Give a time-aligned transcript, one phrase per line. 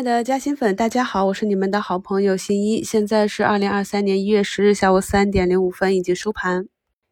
[0.00, 2.82] 亲爱的嘉兴粉，大家好，我是你们的好朋友新一。
[2.82, 6.66] 现在是二零二三年一月十日下午三点零五分，已经收盘。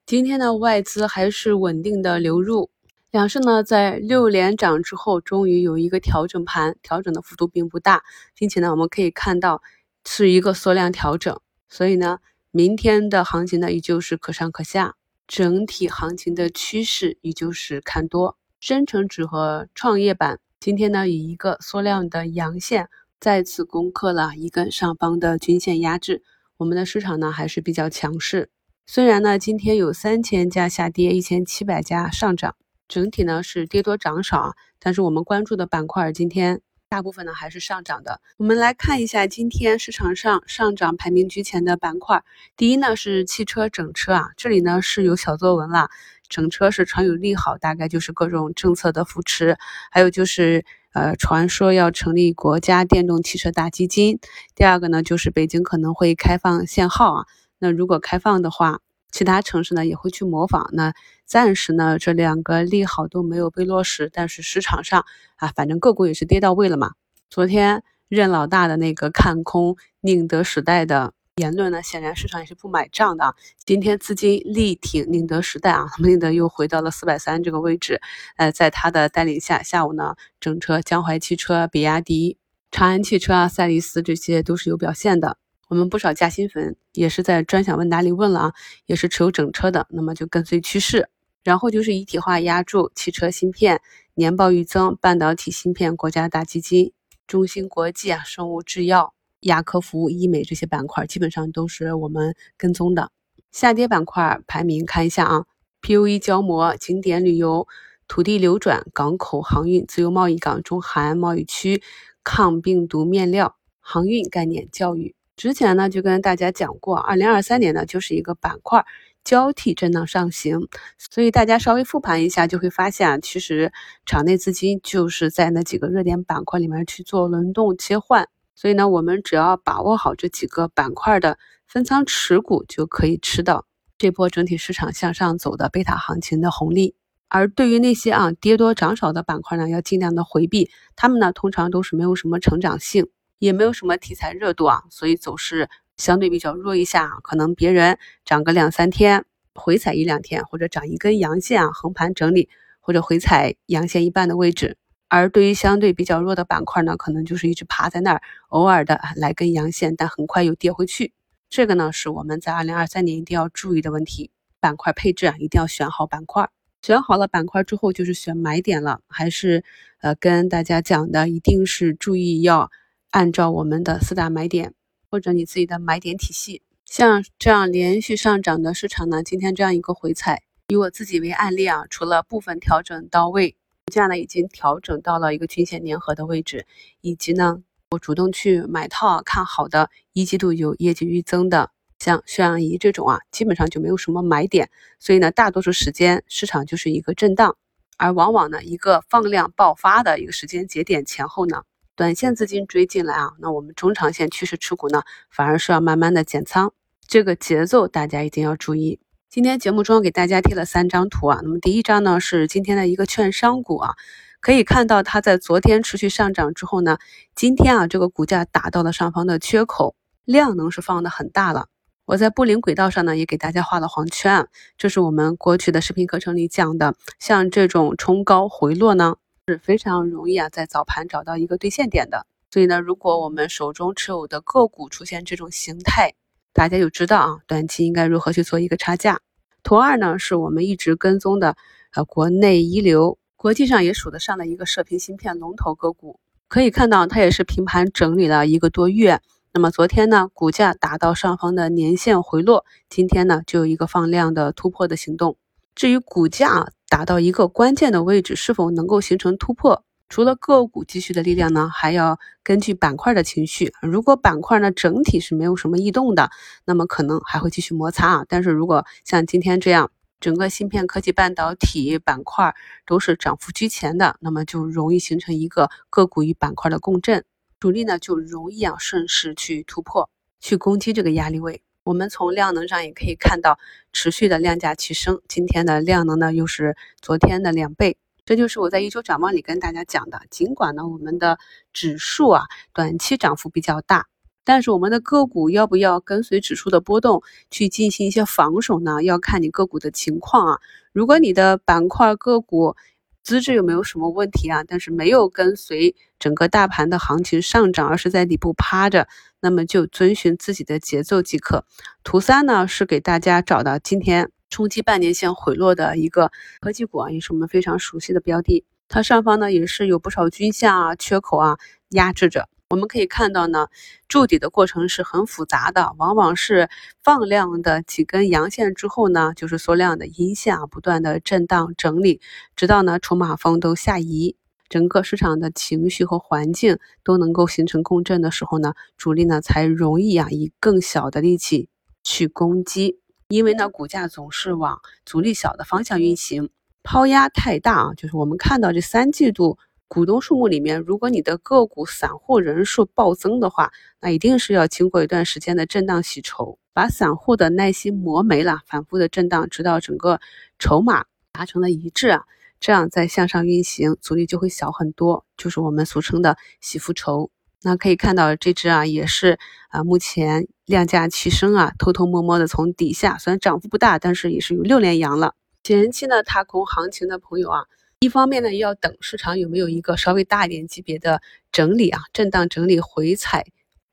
[0.07, 2.71] 今天的，外资还是稳定的流入，
[3.11, 8.03] 两市呢在六连涨之后，终于有一个调整盘，调整的幅度并不大，
[8.35, 9.61] 并且呢，我们可以看到
[10.07, 12.20] 是一个缩量调整，所以呢，
[12.52, 14.95] 明天的行情呢依旧是可上可下，
[15.27, 18.39] 整体行情的趋势依旧是看多。
[18.61, 20.41] 深成指和创业板。
[20.61, 22.88] 今天呢，以一个缩量的阳线
[23.20, 26.24] 再次攻克了一根上方的均线压制，
[26.56, 28.50] 我们的市场呢还是比较强势。
[28.84, 32.56] 虽然呢，今天有三千家下跌，一千七百家上涨，
[32.88, 38.20] 整体呢是跌多涨少，但是我们关注的板块今天大部分呢还是上涨的。
[38.36, 42.25] 我们来看一下今天市场上上涨排名居前的板块，
[42.56, 45.88] 第一呢是汽车整车啊，这里呢是有小作文了。
[46.28, 49.56] 整车是传有利好，大概就是各种政策的扶持，
[49.91, 54.19] 还有就是呃传说要成立国家电动汽车大基金。
[54.55, 57.27] 第二个呢，就是北京可能会开放限号啊，
[57.58, 58.80] 那如果开放的话，
[59.11, 60.69] 其他城市呢也会去模仿。
[60.72, 60.92] 那
[61.25, 65.05] 暂时呢这两个利好都没有被落实，但是市场上
[65.36, 66.92] 啊，反正个股也是跌到位了嘛。
[67.31, 71.14] 昨天任老大的那个看空宁德时代的。
[71.39, 73.34] 言论呢，显然市场也是不买账的啊。
[73.64, 78.00] 今天资金力挺宁德时代啊， 宁德又回到了四百三这个位置。
[78.36, 82.36] 呃，在他的带领下，下午呢，整车江淮汽车、比亚迪、
[82.72, 85.39] 长安汽车啊、赛力斯这些都是有表现的。
[85.69, 88.53] 我们不少加薪粉也是在专享问答里问了啊，
[88.86, 91.09] 也是持有整车的，那么就跟随趋势。
[91.44, 93.81] 然后就是一体化压铸、汽车芯片、
[94.14, 96.92] 年报预增、半导体芯片国家大基金、
[97.28, 99.14] 中芯国际啊、生物制药。
[99.41, 103.11] 亚科服务、医美这些板块基本上都是我们跟踪的。
[103.50, 105.44] 下跌板块排名看一下啊
[105.81, 107.66] ，PUE 胶膜、景点旅游、
[108.06, 111.83] 土地流转、港口航运、自由贸易港、中韩贸易区、
[112.22, 115.14] 抗病毒面料、航运概念、教育。
[115.36, 118.84] 之前呢就跟大家讲过，二零二三年呢就是一个板块
[119.25, 120.69] 交替震荡上行，
[120.99, 123.72] 所以大家稍微复盘一下就会发现啊，其实
[124.05, 128.28] 场内资金就是在那几个热点板块里面去做轮动切换。
[128.60, 131.38] 所以呢，我们只要把握好这几个板块的
[131.69, 133.66] 分仓持股，就可以吃到
[133.98, 136.96] 这波整体市场向上走的贝塔行情的红利。
[137.28, 143.06] 而对于那些啊跌多涨少的板块呢，要尽量的回避，他们呢通常都是没有什么成长性，
[143.38, 152.48] 也没有什么题材热度啊，所以走势相对比较弱一下，可能别人涨个两三天，回踩一两天，或者涨一根阳线啊，横盘整理，
[152.80, 154.76] 或者回踩阳线一半的位置。
[155.08, 161.12] 而对于相对比较弱的板块呢，可能就是一直趴在那儿，偶尔的来根阳线，但很快又跌回去。
[161.48, 164.30] 这个呢是我们在二零二三年一定要注意的问题。
[164.60, 166.50] 板块配置啊，一定要选好板块。
[166.82, 169.00] 选好了板块之后，就是选买点了。
[169.08, 169.64] 还是
[170.00, 172.70] 呃跟大家讲的，一定是注意要
[173.10, 174.75] 按照我们的四大买点
[175.10, 176.62] 或者你自己的买点体系。
[176.84, 183.56] 像这样连续上涨的市场呢，今天这样一个回踩，以我自己为案例啊，除了部分调整到位。
[183.88, 186.66] 股价呢已经调整到了一个均线粘合的位置，
[187.00, 194.69] 以及呢我主动去买套看好的一季度有业绩预增的，像血氧仪这种啊，基本上就没有什么买点，
[195.00, 197.56] 所以呢大多数时间市场就是一个震荡，
[197.97, 201.62] 而往往呢一个放量爆发的一个时间节点前后呢，
[201.97, 205.00] 短线资金追进来啊，那我们中长线趋势持股呢
[205.31, 206.75] 反而是要慢慢的减仓，
[207.06, 209.00] 这个节奏大家一定要注意。
[209.31, 213.94] 今天节目中给大家贴了三张图啊，那么第一张呢是今天的一个券商股啊，
[214.41, 216.97] 可以看到它在昨天持续上涨之后呢，
[217.34, 219.94] 今天啊这个股价打到了上方的缺口，
[220.25, 221.67] 量能是放的很大了。
[222.06, 232.27] 我在布林轨道上呢也给大家画了黄圈，这是我们过去的视频课程里讲的，像这种冲高回落呢是非常容易啊在早盘找到一个兑现点的。
[232.50, 236.15] 所以呢，如果我们手中持有的个股出现这种形态，
[236.58, 239.20] 大家就知道啊，短期应该如何去做一个差价。
[239.62, 241.56] 图二呢，是我们一直跟踪的，
[241.94, 246.19] 呃，国内一流，国际上也数得上的一个射频芯片龙头个股。
[246.48, 249.20] 可以看到，它也是平盘整理了一个多月。
[249.52, 255.37] 那么昨天呢，股价达到上方的年线回落，今天呢，就有一个放量的突破的行动。
[255.76, 259.84] 至于股价达到一个关键的位置，是否能够形成突破？
[260.08, 263.72] 除了个股继续的力量呢，还要根据板块的情绪。
[263.82, 266.31] 如果板块呢整体是没有什么异动的，
[266.64, 268.25] 那么可能还会继续摩擦啊。
[268.28, 272.55] 但是如果像今天这样，整个芯片科技半导体板块
[272.87, 277.25] 都是涨幅居前的，那么就容易形成一个个股与板块的共振，
[277.61, 281.62] 主力呢就容易啊顺势去突破，去攻击这个压力位。
[281.84, 283.58] 我们从量能上也可以看到
[283.93, 287.96] 持续的量价齐升，今天的量能呢又是昨天的两倍。
[288.28, 290.20] 这就是我在一周展望里跟大家讲的。
[290.28, 291.38] 尽管呢，我们的
[291.72, 292.44] 指数啊
[292.75, 294.06] 短期涨幅比较大，
[294.44, 299.02] 但是我们的个股要不要跟随指数的波动去进行一些防守呢？
[299.02, 300.58] 要看你个股的情况啊。
[300.92, 302.76] 如果你的板块个股
[303.22, 304.62] 资质有没有什么问题啊？
[304.62, 309.08] 但是没有跟随整个大盘的行情上涨，而是在底部趴着，
[309.40, 311.64] 那么就遵循自己的节奏即可。
[312.04, 314.30] 图三呢是给大家找到今天。
[314.50, 316.31] 冲击半年线回落的一个
[316.61, 318.65] 科技股啊，也是我们非常熟悉的标的。
[318.89, 321.59] 它上方呢也是有不少均线啊、缺口啊
[321.91, 322.49] 压制着。
[322.71, 323.69] 我们可以看到呢，
[324.09, 326.69] 筑底的过程是很复杂的，往往是
[327.03, 332.21] 放量的几根阳线之后呢，就是缩量的阴线啊，不断的震荡整理，
[332.56, 334.37] 直到呢筹码峰都下移，
[334.69, 341.71] 整个市场的情绪和环境都能够形成共振的时候呢，主力呢才容易啊以更小的力气
[342.03, 342.99] 去攻击。
[343.28, 346.48] 因为呢，股价总是往阻力小的方向运行，
[346.82, 347.94] 抛压太大啊。
[347.94, 353.70] 就是我们看到这三季度股东数目里面，如果你的个股散户人数暴增的话，
[354.00, 360.20] 那一定是要经过一段时间的震荡洗筹，把散户的耐心磨没了，反复的震荡，直到整个
[360.58, 362.25] 筹码达成了一致啊，
[362.60, 367.30] 这样再向上运行，阻力就会小很多，就是我们俗称的洗浮筹。
[367.62, 369.38] 那可以看到这只啊，也是
[369.69, 375.34] 啊，目前量价齐升啊，偷偷摸摸的从底下，虽然涨幅不大，但是也是有六连阳了。
[375.64, 377.64] 前期呢踏空行情的朋友啊，
[377.99, 381.20] 一方面呢要等市场有没有一个稍微大一点级别的
[381.50, 383.44] 整理啊，震荡整理回踩，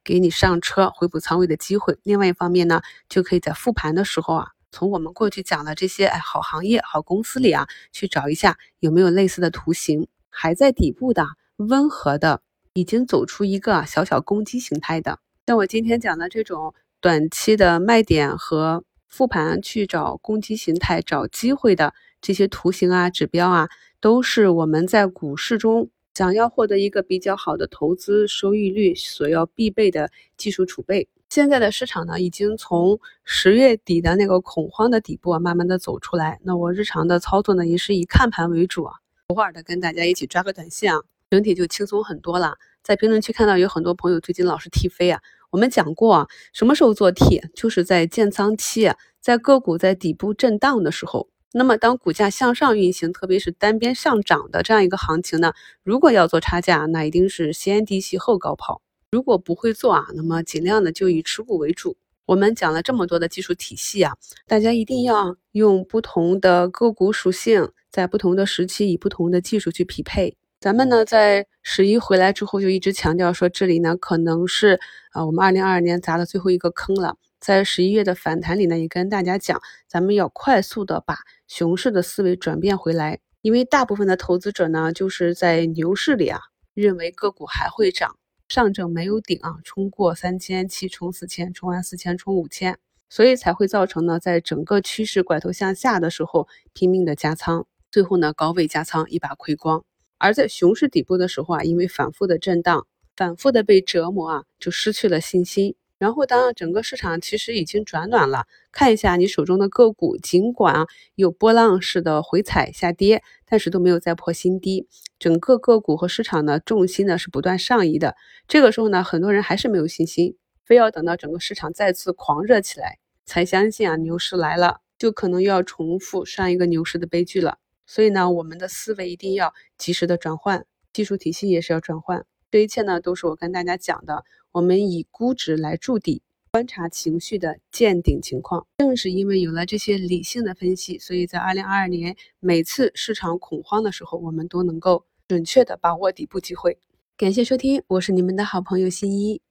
[0.04, 11.26] 给你上车回补仓位的机会；另外一方面呢，就可以在复盘的时候啊，从我们过去讲的这些哎好行业、好公司里啊，去找一下有没有类似的图形，还在底部的
[11.58, 12.42] 温和的。
[12.76, 15.18] 已经走出一个小小攻击形态的，
[15.48, 23.70] 像我今天讲的这种短期的卖点和复盘去找攻击形态、找机会的这些图形啊、指标啊，
[24.02, 31.08] 都是我们在股市中想要获得一个比较好的投资收益率所要必备的技术储备。
[31.30, 36.42] 现在的市场呢，已经从十月底的那个恐慌的底部啊，慢慢的走出来。
[36.44, 38.96] 那我日常的操作呢，也是以看盘为主啊，
[39.28, 41.02] 偶尔的跟大家一起抓个短线啊。
[41.36, 42.56] 整体就轻松很多了。
[42.82, 45.20] 在评论区看到有很多朋友最近老是踢飞啊，
[45.52, 48.90] 我们讲过啊，什么时候做 T，就是在建仓期，
[49.20, 51.28] 在个股在底部震荡的时候。
[51.52, 55.52] 那么当股价向上运行，特别是单边上涨的这样一个行情呢，
[55.84, 58.82] 如果要做差价，那一定是先低吸后高抛。
[59.12, 61.98] 如果不会做啊，那么尽量的就以持股为主。
[62.26, 64.14] 我们讲了这么多的技术体系啊，
[64.48, 70.38] 大家一定要用不同的个股属性，在不同的时期以不同的技术去匹配。
[70.66, 74.80] 咱们呢，在十一回来之后，就一直强调说，这里呢可能是
[75.12, 77.18] 啊，我们二零二二年砸的最后一个坑了。
[77.40, 86.40] 在十一月的反弹里呢，也跟大家讲，咱们要快速的把熊市的思维转变回来，因为大部分的投资者呢，就是在牛市里啊，
[86.74, 88.18] 认为个股还会涨，
[88.50, 99.84] 上证没有顶啊，冲过三千七，冲四千，冲完四千，冲五千，所以才会造成呢，在整个趋势拐头向下的时候，拼命的加仓，最后呢，高位加仓一把亏光。
[100.26, 105.76] 而在熊市底部的时候啊，因为反复的震荡，反复的被折磨啊，就失去了信心。
[106.00, 114.88] 然后当整个市场其实已经转暖了，看一下你手中的个股，尽管啊有波浪式的回踩下跌，但是都没有再破新低。
[115.20, 118.16] 整个个股和市场的重心呢是不断上移的。
[118.48, 120.36] 这个时候呢，很多人还是没有信心，
[120.66, 122.98] 非要等到整个市场再次狂热起来，
[123.28, 127.60] 才相信啊牛市来了，就可能又要重复上一个牛市的悲剧了。
[127.86, 132.26] 所以呢，我们的思维一定要及时的转换，技术体系也是要转换。
[132.52, 134.24] 这一切呢，都是我跟大家讲的。
[134.52, 138.66] 我们以估值来筑底，观察情绪的见顶情况。
[138.78, 146.80] 正是因为有了这些理性的分析，所以在二零二二年每次市场恐慌的时候，我们都能够准确的把握底部机会。
[147.18, 149.42] 感谢收听，我是你们的好朋友新一。